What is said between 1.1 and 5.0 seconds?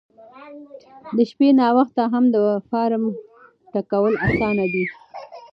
د شپې ناوخته هم د فارم ډکول اسانه دي.